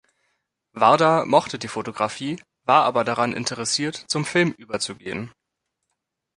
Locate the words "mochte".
1.27-1.59